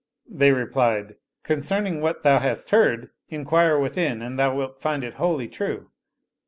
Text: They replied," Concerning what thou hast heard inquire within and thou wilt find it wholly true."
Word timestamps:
They 0.27 0.51
replied," 0.51 1.13
Concerning 1.43 2.01
what 2.01 2.23
thou 2.23 2.39
hast 2.39 2.71
heard 2.71 3.11
inquire 3.29 3.77
within 3.77 4.23
and 4.23 4.39
thou 4.39 4.55
wilt 4.55 4.81
find 4.81 5.03
it 5.03 5.13
wholly 5.21 5.47
true." 5.47 5.91